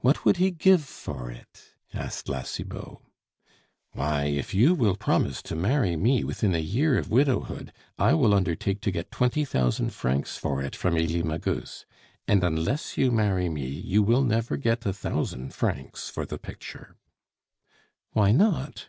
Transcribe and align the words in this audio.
"What 0.00 0.24
would 0.24 0.38
he 0.38 0.50
give 0.50 0.82
for 0.82 1.30
it?" 1.30 1.76
asked 1.94 2.28
La 2.28 2.42
Cibot. 2.42 2.98
"Why, 3.92 4.24
if 4.24 4.52
you 4.52 4.74
will 4.74 4.96
promise 4.96 5.40
to 5.42 5.54
marry 5.54 5.94
me 5.94 6.24
within 6.24 6.52
a 6.52 6.58
year 6.58 6.98
of 6.98 7.10
widowhood, 7.12 7.72
I 7.96 8.14
will 8.14 8.34
undertake 8.34 8.80
to 8.80 8.90
get 8.90 9.12
twenty 9.12 9.44
thousand 9.44 9.90
francs 9.90 10.36
for 10.36 10.62
it 10.64 10.74
from 10.74 10.96
Elie 10.96 11.22
Magus; 11.22 11.86
and 12.26 12.42
unless 12.42 12.98
you 12.98 13.12
marry 13.12 13.48
me 13.48 13.66
you 13.68 14.02
will 14.02 14.24
never 14.24 14.56
get 14.56 14.84
a 14.84 14.92
thousand 14.92 15.54
francs 15.54 16.10
for 16.10 16.26
the 16.26 16.38
picture." 16.38 16.96
"Why 18.14 18.32
not?" 18.32 18.88